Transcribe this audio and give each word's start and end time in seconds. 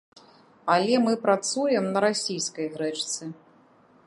Але 0.75 0.95
мы 1.07 1.13
працуем 1.27 1.83
на 1.93 1.99
расійскай 2.09 2.67
грэчцы. 2.79 3.23